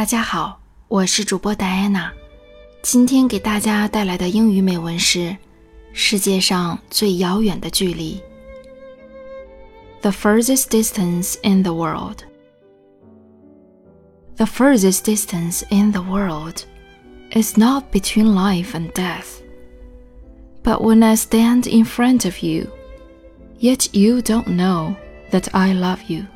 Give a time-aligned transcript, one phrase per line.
[0.00, 2.12] 大家好，我是主播戴安娜。
[2.82, 5.18] 今天给大家带来的英语美文是《
[5.92, 8.20] 世界上最遥远的距离》。
[10.02, 12.18] The furthest distance in the world.
[14.36, 16.64] The furthest distance in the world
[17.32, 19.40] is not between life and death,
[20.62, 22.68] but when I stand in front of you,
[23.58, 24.94] yet you don't know
[25.30, 26.26] that I love you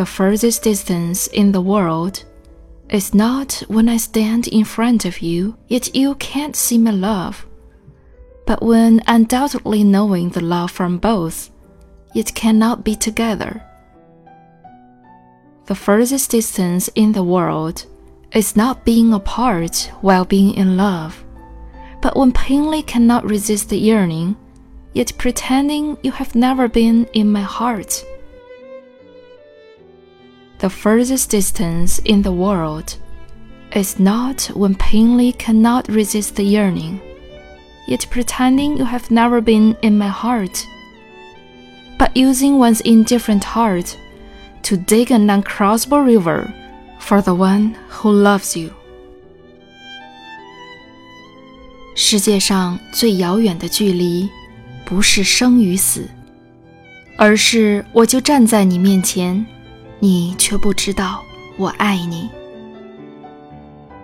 [0.00, 2.24] the furthest distance in the world.
[2.88, 7.46] Is not when I stand in front of you, yet you can't see my love,
[8.46, 11.50] but when undoubtedly knowing the love from both,
[12.14, 13.62] yet cannot be together.
[15.66, 17.84] The furthest distance in the world
[18.32, 21.22] is not being apart while being in love,
[22.00, 24.34] but when plainly cannot resist the yearning,
[24.94, 28.02] yet pretending you have never been in my heart
[30.59, 32.97] the furthest distance in the world
[33.73, 36.99] is not when plainly cannot resist the yearning,
[37.87, 40.65] yet pretending you have never been in my heart,
[41.97, 43.97] but using one's indifferent heart
[44.63, 46.53] to dig an uncrossable river
[46.99, 48.71] for the one who loves you.
[51.95, 54.29] 世界上最遥远的距离，
[54.85, 56.09] 不是生与死，
[57.17, 59.45] 而是我就站在你面前。
[60.00, 61.22] 你却不知道
[61.56, 62.28] 我爱你。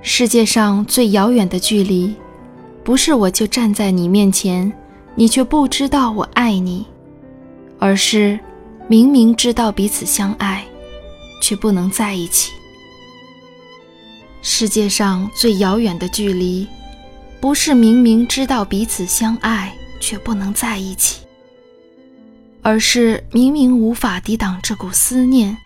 [0.03, 2.15] 世界上最遥远的距离，
[2.85, 4.71] 不是我就站在你面前，
[5.15, 6.87] 你却不知道我爱你，
[7.79, 8.39] 而是
[8.87, 10.65] 明明知道彼此相爱，
[11.43, 12.53] 却不能在一起。
[14.43, 16.69] 世界上最遥远的距离，
[17.41, 21.23] 不是明明知道彼此相爱却不能在一起，
[22.61, 25.57] 而是明明无法抵挡这股思念。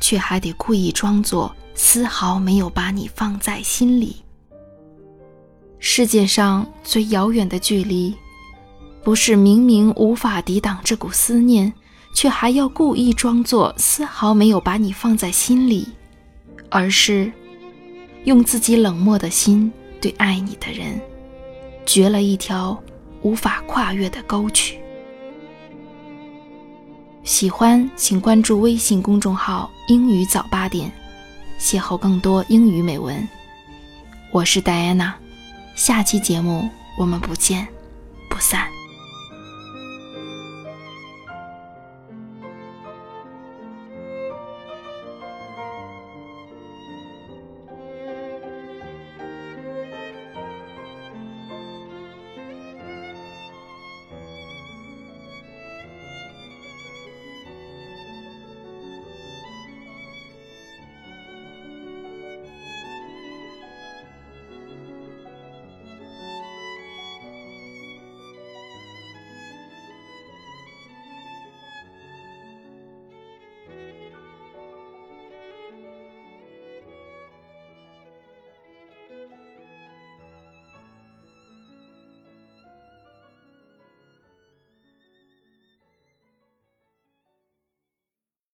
[0.00, 4.16] 却还得故意装作丝毫没有把你放在心里。
[5.78, 8.14] 世界上最遥远的距离，
[9.02, 11.72] 不是明明无法抵挡这股思念，
[12.14, 15.86] 却还要故意装作丝毫没有把你放在心里，
[16.68, 17.30] 而是
[18.24, 19.70] 用自己冷漠的心
[20.00, 21.00] 对爱你的人，
[21.86, 22.82] 掘了一条
[23.22, 24.79] 无法跨越的沟渠。
[27.30, 30.90] 喜欢请关注微信公众号“英语早八点”，
[31.60, 33.26] 邂逅更多英语美文。
[34.32, 35.14] 我是戴安娜，
[35.76, 37.68] 下期节目我们不见
[38.28, 38.66] 不散。